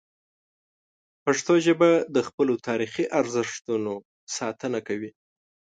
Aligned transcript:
پښتو 1.23 1.53
ژبه 1.65 1.89
د 2.15 2.17
خپلو 2.27 2.53
تاریخي 2.67 3.05
ارزښتونو 3.19 3.93
ساتنه 4.37 4.79
کوي. 4.87 5.09